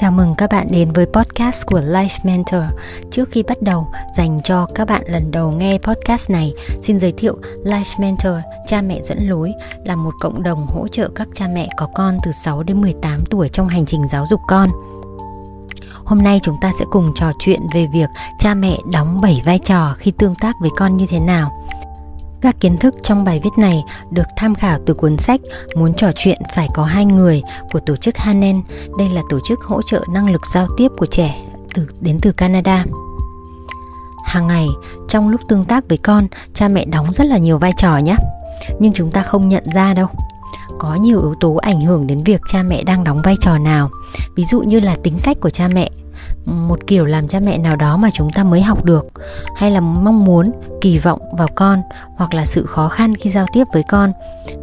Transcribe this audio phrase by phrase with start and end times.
[0.00, 2.62] Chào mừng các bạn đến với podcast của Life Mentor.
[3.10, 7.12] Trước khi bắt đầu, dành cho các bạn lần đầu nghe podcast này, xin giới
[7.12, 8.34] thiệu Life Mentor,
[8.66, 9.52] cha mẹ dẫn lối
[9.84, 13.24] là một cộng đồng hỗ trợ các cha mẹ có con từ 6 đến 18
[13.30, 14.70] tuổi trong hành trình giáo dục con.
[16.04, 18.08] Hôm nay chúng ta sẽ cùng trò chuyện về việc
[18.38, 21.50] cha mẹ đóng 7 vai trò khi tương tác với con như thế nào.
[22.42, 25.40] Các kiến thức trong bài viết này được tham khảo từ cuốn sách
[25.76, 28.62] Muốn trò chuyện phải có hai người của tổ chức Hanen.
[28.98, 31.42] Đây là tổ chức hỗ trợ năng lực giao tiếp của trẻ
[31.74, 32.84] từ đến từ Canada.
[34.24, 34.66] Hàng ngày,
[35.08, 38.16] trong lúc tương tác với con, cha mẹ đóng rất là nhiều vai trò nhé.
[38.78, 40.06] Nhưng chúng ta không nhận ra đâu.
[40.78, 43.90] Có nhiều yếu tố ảnh hưởng đến việc cha mẹ đang đóng vai trò nào.
[44.34, 45.90] Ví dụ như là tính cách của cha mẹ,
[46.44, 49.06] một kiểu làm cha mẹ nào đó mà chúng ta mới học được,
[49.56, 51.82] hay là mong muốn, kỳ vọng vào con,
[52.16, 54.12] hoặc là sự khó khăn khi giao tiếp với con,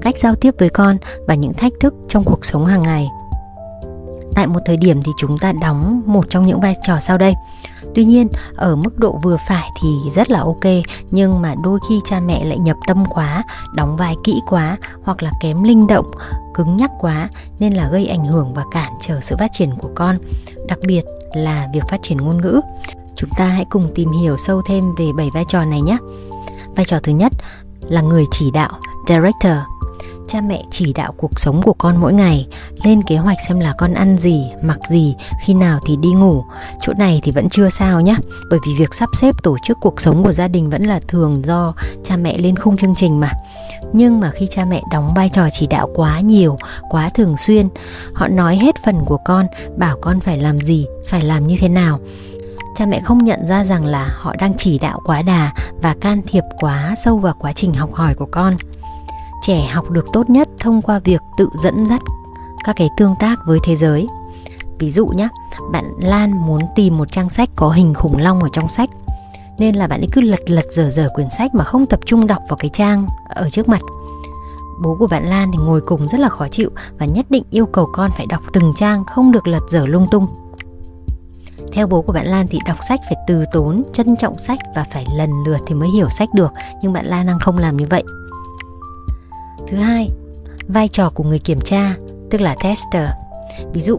[0.02, 3.08] cách giao tiếp với con và những thách thức trong cuộc sống hàng ngày.
[4.36, 7.34] Tại một thời điểm thì chúng ta đóng một trong những vai trò sau đây.
[7.96, 10.66] Tuy nhiên, ở mức độ vừa phải thì rất là ok,
[11.12, 13.44] nhưng mà đôi khi cha mẹ lại nhập tâm quá,
[13.76, 16.12] đóng vai kỹ quá, hoặc là kém linh động,
[16.54, 19.90] cứng nhắc quá, nên là gây ảnh hưởng và cản trở sự phát triển của
[19.96, 20.18] con.
[20.68, 22.62] Đặc biệt là việc phát triển ngôn ngữ.
[23.16, 25.98] Chúng ta hãy cùng tìm hiểu sâu thêm về bảy vai trò này nhé.
[26.76, 27.34] Vai trò thứ nhất
[27.90, 28.72] là người chỉ đạo,
[29.08, 29.58] director.
[30.28, 32.48] Cha mẹ chỉ đạo cuộc sống của con mỗi ngày,
[32.84, 36.44] lên kế hoạch xem là con ăn gì, mặc gì, khi nào thì đi ngủ.
[36.82, 38.16] Chỗ này thì vẫn chưa sao nhé,
[38.50, 41.42] bởi vì việc sắp xếp tổ chức cuộc sống của gia đình vẫn là thường
[41.46, 43.32] do cha mẹ lên khung chương trình mà.
[43.94, 46.58] Nhưng mà khi cha mẹ đóng vai trò chỉ đạo quá nhiều
[46.90, 47.70] quá thường xuyên
[48.14, 49.46] họ nói hết phần của con
[49.78, 52.00] bảo con phải làm gì phải làm như thế nào.
[52.78, 56.22] Cha mẹ không nhận ra rằng là họ đang chỉ đạo quá đà và can
[56.28, 58.58] thiệp quá sâu vào quá trình học hỏi của con
[59.48, 62.02] trẻ học được tốt nhất thông qua việc tự dẫn dắt
[62.64, 64.08] các cái tương tác với thế giới.
[64.80, 65.28] Ví dụ nhé
[65.72, 68.90] bạn lan muốn tìm một trang sách có hình khủng long ở trong sách
[69.58, 72.28] nên là bạn ấy cứ lật lật dở dở quyển sách mà không tập trung
[72.28, 73.82] đọc vào cái trang ở trước mặt.
[74.84, 76.70] Bố của bạn Lan thì ngồi cùng rất là khó chịu
[77.00, 80.08] và nhất định yêu cầu con phải đọc từng trang không được lật dở lung
[80.12, 80.28] tung.
[81.74, 84.86] Theo bố của bạn Lan thì đọc sách phải từ tốn, trân trọng sách và
[84.94, 86.52] phải lần lượt thì mới hiểu sách được,
[86.82, 88.04] nhưng bạn Lan đang không làm như vậy.
[89.68, 90.10] Thứ hai,
[90.68, 91.96] vai trò của người kiểm tra,
[92.30, 93.10] tức là tester.
[93.74, 93.98] Ví dụ,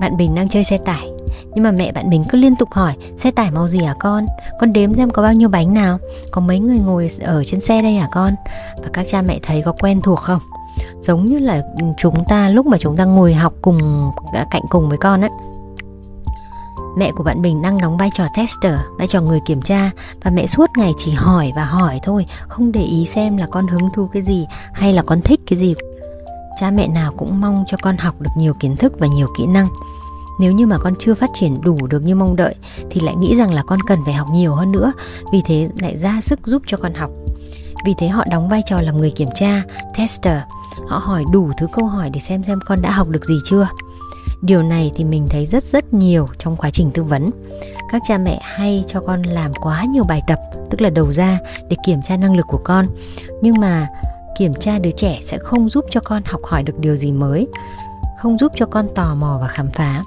[0.00, 1.10] bạn Bình đang chơi xe tải
[1.54, 4.26] nhưng mà mẹ bạn mình cứ liên tục hỏi xe tải màu gì hả con?
[4.60, 5.98] Con đếm xem có bao nhiêu bánh nào?
[6.30, 8.34] Có mấy người ngồi ở trên xe đây hả con?
[8.82, 10.40] Và các cha mẹ thấy có quen thuộc không?
[11.00, 11.62] Giống như là
[11.98, 14.10] chúng ta lúc mà chúng ta ngồi học cùng
[14.50, 15.30] cạnh cùng với con ấy
[16.96, 19.90] Mẹ của bạn mình đang đóng vai trò tester, vai trò người kiểm tra
[20.22, 23.66] và mẹ suốt ngày chỉ hỏi và hỏi thôi, không để ý xem là con
[23.66, 25.74] hứng thú cái gì hay là con thích cái gì.
[26.60, 29.46] Cha mẹ nào cũng mong cho con học được nhiều kiến thức và nhiều kỹ
[29.46, 29.66] năng.
[30.40, 32.54] Nếu như mà con chưa phát triển đủ được như mong đợi
[32.90, 34.92] thì lại nghĩ rằng là con cần phải học nhiều hơn nữa
[35.32, 37.10] vì thế lại ra sức giúp cho con học.
[37.84, 39.62] Vì thế họ đóng vai trò làm người kiểm tra
[39.98, 40.38] tester.
[40.88, 43.68] Họ hỏi đủ thứ câu hỏi để xem xem con đã học được gì chưa
[44.42, 47.30] điều này thì mình thấy rất rất nhiều trong quá trình tư vấn.
[47.92, 50.38] Các cha mẹ hay cho con làm quá nhiều bài tập,
[50.70, 52.86] tức là đầu ra để kiểm tra năng lực của con.
[53.42, 53.88] Nhưng mà
[54.38, 57.48] kiểm tra đứa trẻ sẽ không giúp cho con học hỏi được điều gì mới,
[58.18, 60.02] không giúp cho con tò mò và khám phá.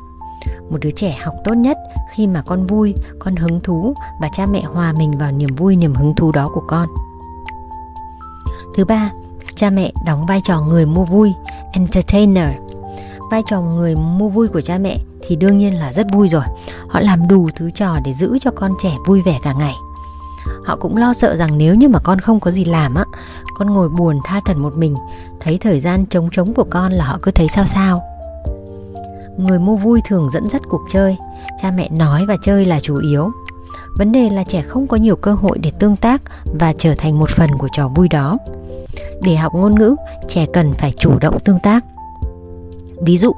[0.69, 1.77] Một đứa trẻ học tốt nhất
[2.15, 5.75] khi mà con vui, con hứng thú và cha mẹ hòa mình vào niềm vui,
[5.75, 6.87] niềm hứng thú đó của con.
[8.75, 9.11] Thứ ba,
[9.55, 11.33] cha mẹ đóng vai trò người mua vui,
[11.73, 12.49] entertainer
[13.33, 16.43] vai trò người mua vui của cha mẹ thì đương nhiên là rất vui rồi.
[16.87, 19.73] Họ làm đủ thứ trò để giữ cho con trẻ vui vẻ cả ngày.
[20.65, 23.05] Họ cũng lo sợ rằng nếu như mà con không có gì làm á,
[23.57, 24.95] con ngồi buồn tha thần một mình,
[25.39, 28.03] thấy thời gian trống trống của con là họ cứ thấy sao sao.
[29.37, 31.17] Người mua vui thường dẫn dắt cuộc chơi.
[31.61, 33.31] Cha mẹ nói và chơi là chủ yếu.
[33.97, 36.21] Vấn đề là trẻ không có nhiều cơ hội để tương tác
[36.59, 38.37] và trở thành một phần của trò vui đó.
[39.21, 39.95] Để học ngôn ngữ,
[40.27, 41.85] trẻ cần phải chủ động tương tác
[43.05, 43.31] ví dụ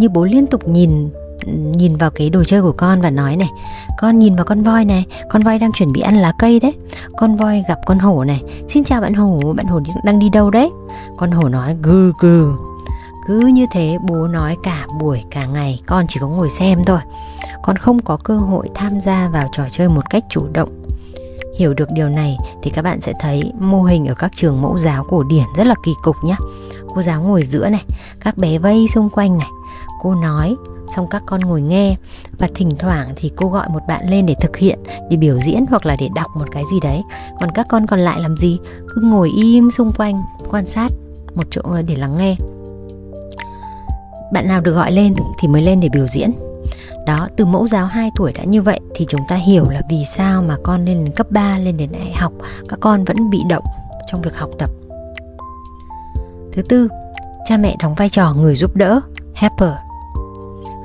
[0.00, 1.10] như bố liên tục nhìn
[1.46, 3.48] nhìn vào cái đồ chơi của con và nói này,
[3.98, 6.72] con nhìn vào con voi này, con voi đang chuẩn bị ăn lá cây đấy.
[7.16, 8.42] Con voi gặp con hổ này.
[8.68, 10.70] Xin chào bạn hổ bạn hổ đang đi đâu đấy?
[11.16, 12.52] Con hổ nói, gừ gừ.
[13.26, 16.98] Cứ như thế bố nói cả buổi, cả ngày, con chỉ có ngồi xem thôi.
[17.62, 20.68] Con không có cơ hội tham gia vào trò chơi một cách chủ động.
[21.58, 24.78] Hiểu được điều này thì các bạn sẽ thấy mô hình ở các trường mẫu
[24.78, 26.36] giáo cổ điển rất là kỳ cục nhé
[26.94, 27.84] cô giáo ngồi giữa này
[28.20, 29.48] các bé vây xung quanh này.
[30.02, 30.56] Cô nói
[30.96, 31.96] xong các con ngồi nghe.
[32.38, 34.78] Và thỉnh thoảng thì cô gọi một bạn lên để thực hiện
[35.10, 37.02] để biểu diễn hoặc là để đọc một cái gì đấy.
[37.40, 38.58] Còn các con còn lại làm gì?
[38.94, 40.88] Cứ ngồi im xung quanh quan sát
[41.34, 42.36] một chỗ để lắng nghe.
[44.32, 46.30] Bạn nào được gọi lên thì mới lên để biểu diễn.
[47.06, 50.04] Đó, từ mẫu giáo 2 tuổi đã như vậy thì chúng ta hiểu là vì
[50.04, 52.32] sao mà con lên đến cấp 3, lên đến đại học
[52.68, 53.64] các con vẫn bị động
[54.06, 54.70] trong việc học tập.
[56.52, 56.88] Thứ tư,
[57.44, 59.00] cha mẹ đóng vai trò người giúp đỡ,
[59.34, 59.72] helper.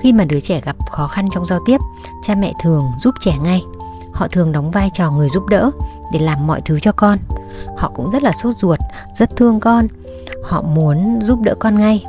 [0.02, 1.78] Khi mà đứa trẻ gặp khó khăn trong giao tiếp,
[2.24, 3.64] cha mẹ thường giúp trẻ ngay.
[4.14, 5.72] Họ thường đóng vai trò người giúp đỡ
[6.14, 7.18] để làm mọi thứ cho con.
[7.78, 8.80] Họ cũng rất là sốt ruột,
[9.16, 9.88] rất thương con.
[10.44, 12.06] Họ muốn giúp đỡ con ngay.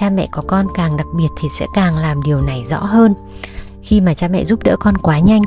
[0.00, 3.14] Cha mẹ có con càng đặc biệt thì sẽ càng làm điều này rõ hơn.
[3.82, 5.42] Khi mà cha mẹ giúp đỡ con quá nhanh,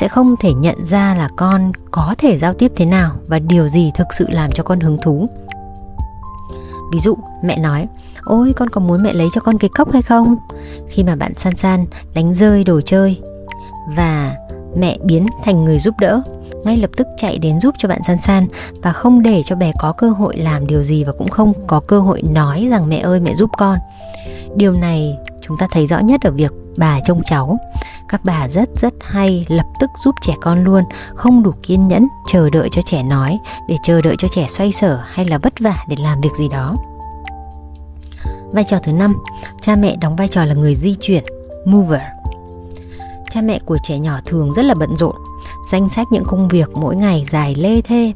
[0.00, 3.68] sẽ không thể nhận ra là con có thể giao tiếp thế nào và điều
[3.68, 5.28] gì thực sự làm cho con hứng thú.
[6.94, 7.86] Ví dụ, mẹ nói,
[8.22, 10.36] Ôi con có muốn mẹ lấy cho con cái cốc hay không?
[10.88, 13.20] Khi mà bạn san san đánh rơi đồ chơi
[13.96, 14.36] và
[14.76, 16.22] mẹ biến thành người giúp đỡ
[16.64, 18.46] ngay lập tức chạy đến giúp cho bạn san san
[18.82, 21.80] và không để cho bé có cơ hội làm điều gì và cũng không có
[21.80, 23.78] cơ hội nói rằng mẹ ơi mẹ giúp con
[24.56, 27.58] điều này chúng ta thấy rõ nhất ở việc bà trông cháu
[28.08, 30.84] các bà rất rất hay lập tức giúp trẻ con luôn,
[31.14, 34.72] không đủ kiên nhẫn, chờ đợi cho trẻ nói, để chờ đợi cho trẻ xoay
[34.72, 36.76] sở hay là vất vả để làm việc gì đó.
[38.52, 39.16] Vai trò thứ năm,
[39.60, 41.24] cha mẹ đóng vai trò là người di chuyển,
[41.66, 42.00] mover.
[43.30, 45.16] Cha mẹ của trẻ nhỏ thường rất là bận rộn,
[45.70, 48.12] danh sách những công việc mỗi ngày dài lê thê.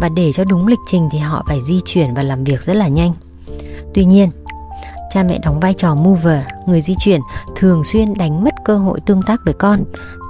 [0.00, 2.76] Và để cho đúng lịch trình thì họ phải di chuyển và làm việc rất
[2.76, 3.12] là nhanh.
[3.94, 4.30] Tuy nhiên
[5.16, 7.20] cha mẹ đóng vai trò mover người di chuyển
[7.56, 9.84] thường xuyên đánh mất cơ hội tương tác với con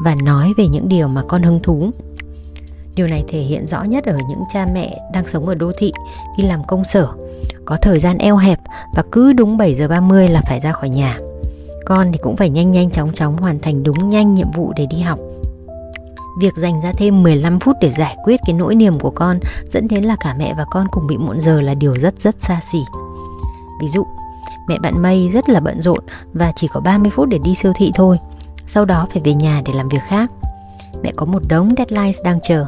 [0.04, 1.90] và nói về những điều mà con hứng thú.
[2.94, 5.92] Điều này thể hiện rõ nhất ở những cha mẹ đang sống ở đô thị
[6.38, 7.08] đi làm công sở
[7.64, 8.60] có thời gian eo hẹp
[8.94, 11.18] và cứ đúng 7 giờ 30 là phải ra khỏi nhà.
[11.86, 14.86] Con thì cũng phải nhanh nhanh chóng chóng hoàn thành đúng nhanh nhiệm vụ để
[14.86, 15.18] đi học.
[16.40, 19.88] Việc dành ra thêm 15 phút để giải quyết cái nỗi niềm của con dẫn
[19.88, 22.60] đến là cả mẹ và con cùng bị muộn giờ là điều rất rất xa
[22.72, 22.78] xỉ.
[23.80, 24.06] Ví dụ,
[24.68, 26.00] mẹ bạn Mây rất là bận rộn
[26.32, 28.18] và chỉ có 30 phút để đi siêu thị thôi.
[28.66, 30.30] Sau đó phải về nhà để làm việc khác.
[31.02, 32.66] Mẹ có một đống deadlines đang chờ.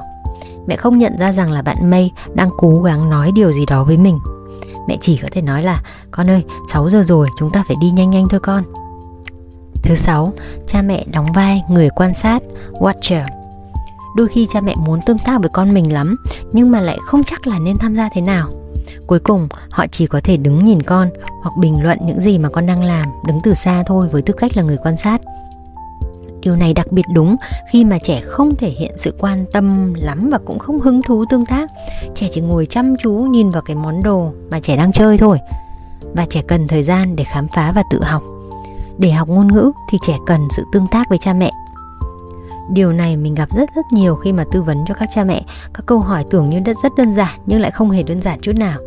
[0.66, 3.84] Mẹ không nhận ra rằng là bạn Mây đang cố gắng nói điều gì đó
[3.84, 4.18] với mình.
[4.88, 7.90] Mẹ chỉ có thể nói là Con ơi, 6 giờ rồi, chúng ta phải đi
[7.90, 8.62] nhanh nhanh thôi con
[9.82, 10.32] Thứ sáu,
[10.66, 12.42] cha mẹ đóng vai người quan sát,
[12.72, 13.26] watcher
[14.16, 16.16] Đôi khi cha mẹ muốn tương tác với con mình lắm
[16.52, 18.48] Nhưng mà lại không chắc là nên tham gia thế nào
[19.08, 21.08] Cuối cùng, họ chỉ có thể đứng nhìn con
[21.42, 24.34] Hoặc bình luận những gì mà con đang làm, Đứng từ xa thôi với tư
[24.36, 25.20] cách là người quan sát
[26.40, 27.36] Điều này đặc biệt đúng
[27.70, 31.24] khi mà trẻ không thể hiện sự quan tâm lắm và cũng không hứng thú
[31.30, 31.70] tương tác.
[32.14, 35.38] Trẻ chỉ ngồi chăm chú nhìn vào cái món đồ mà trẻ đang chơi thôi.
[36.14, 38.22] Và trẻ cần thời gian để khám phá và tự học.
[38.98, 41.50] Để học ngôn ngữ thì trẻ cần sự tương tác với cha mẹ.
[42.72, 45.44] Điều này mình gặp rất rất nhiều khi mà tư vấn cho các cha mẹ.
[45.74, 48.40] Các câu hỏi tưởng như rất rất đơn giản, nhưng lại không hề đơn giản
[48.40, 48.78] chút nào.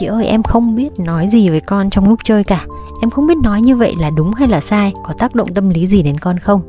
[0.00, 2.66] Chị ơi, em không biết nói gì với con trong lúc chơi cả.
[3.02, 5.70] Em không biết nói như vậy là đúng hay là sai, Có tác động tâm
[5.70, 6.62] lý gì đến con không?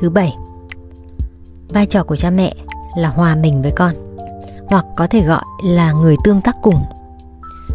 [0.00, 0.36] Thứ bảy,
[1.68, 2.54] Vai trò của cha mẹ
[2.96, 3.94] là hòa mình với con,
[4.66, 6.80] Hoặc có thể gọi là người tương tác cùng.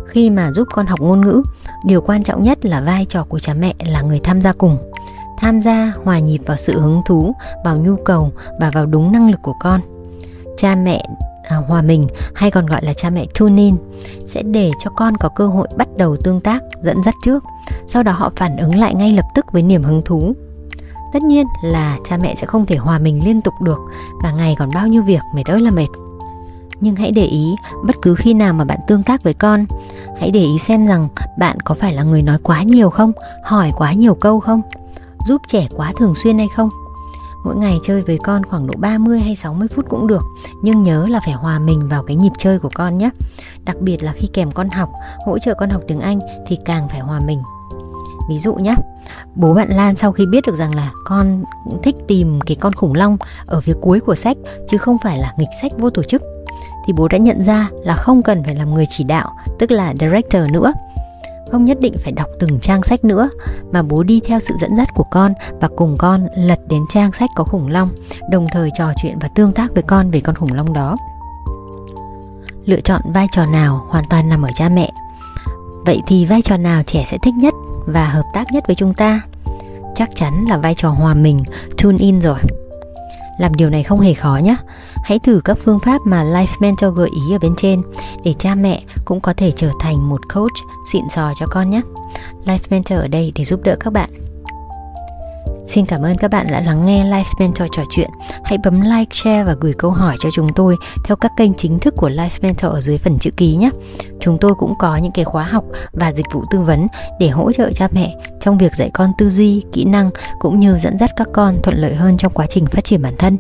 [0.08, 1.44] Khi mà giúp con học ngôn ngữ,
[1.86, 4.78] Điều quan trọng nhất là vai trò của cha mẹ là người tham gia cùng.
[5.42, 9.32] Tham gia hòa nhịp vào sự hứng thú, vào nhu cầu và vào đúng năng
[9.32, 9.82] lực của con.
[10.58, 11.06] Cha mẹ
[11.50, 13.76] à, hòa mình hay còn gọi là cha mẹ tune in
[14.26, 17.44] sẽ để cho con có cơ hội bắt đầu tương tác dẫn dắt trước.
[17.88, 20.34] Sau đó họ phản ứng lại ngay lập tức với niềm hứng thú.
[21.14, 23.80] Tất nhiên là cha mẹ sẽ không thể hòa mình liên tục được
[24.24, 25.88] cả ngày còn bao nhiêu việc mệt ơi là mệt.
[26.80, 27.56] Nhưng hãy để ý
[27.86, 29.66] bất cứ khi nào mà bạn tương tác với con
[30.20, 31.08] hãy để ý xem rằng
[31.40, 33.12] bạn có phải là người nói quá nhiều không
[33.44, 34.62] hỏi quá nhiều câu không
[35.28, 36.70] giúp trẻ quá thường xuyên hay không?
[37.44, 40.24] Mỗi ngày chơi với con khoảng độ 30 hay 60 phút cũng được
[40.62, 43.10] Nhưng nhớ là phải hòa mình vào cái nhịp chơi của con nhé.
[43.66, 44.90] Đặc biệt là khi kèm con học,
[45.26, 47.42] hỗ trợ con học tiếng Anh thì càng phải hòa mình.
[48.30, 48.76] Ví dụ nhé,
[49.36, 51.44] bố bạn Lan sau khi biết được rằng là con
[51.84, 54.38] thích tìm cái con khủng long ở phía cuối của sách
[54.70, 56.22] chứ không phải là nghịch sách vô tổ chức
[56.86, 59.94] thì bố đã nhận ra là không cần phải làm người chỉ đạo, tức là
[60.00, 60.72] director nữa
[61.52, 63.30] không nhất định phải đọc từng trang sách nữa,
[63.72, 67.12] mà bố đi theo sự dẫn dắt của con và cùng con lật đến trang
[67.12, 67.90] sách có khủng long,
[68.30, 70.98] đồng thời trò chuyện và tương tác với con về con khủng long đó.
[72.66, 74.92] Lựa chọn vai trò nào hoàn toàn nằm ở cha mẹ.
[75.86, 77.54] Vậy thì vai trò nào trẻ sẽ thích nhất
[77.86, 79.22] và hợp tác nhất với chúng ta?
[79.96, 81.44] Chắc chắn là vai trò hòa mình,
[81.82, 82.38] tune in rồi.
[83.40, 84.56] Làm điều này không hề khó nhé
[85.04, 87.82] hãy thử các phương pháp mà life mentor gợi ý ở bên trên
[88.24, 90.58] để cha mẹ cũng có thể trở thành một coach
[90.92, 91.82] xịn sò cho con nhé.
[92.46, 94.10] Life mentor ở đây để giúp đỡ các bạn.
[95.74, 98.10] Xin cảm ơn các bạn đã lắng nghe Life Mentor trò chuyện.
[98.44, 101.80] Hãy bấm like, share và gửi câu hỏi cho chúng tôi theo các kênh chính
[101.80, 103.70] thức của Life Mentor ở dưới phần chữ ký nhé.
[104.20, 105.64] Chúng tôi cũng có những cái khóa học
[105.94, 106.88] và dịch vụ tư vấn
[107.20, 110.10] để hỗ trợ cha mẹ trong việc dạy con tư duy, kỹ năng
[110.40, 113.14] cũng như dẫn dắt các con thuận lợi hơn trong quá trình phát triển bản
[113.18, 113.38] thân.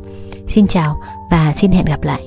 [0.47, 2.21] Xin chào và xin hẹn gặp lại.